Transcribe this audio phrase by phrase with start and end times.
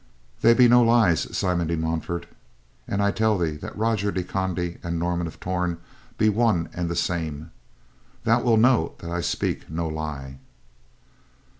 [0.41, 2.25] "They be no lies, Simon de Montfort.
[2.87, 5.77] An I tell thee that Roger de Conde and Norman of Torn
[6.17, 7.51] be one and the same,
[8.23, 10.39] thou wilt know that I speak no lie."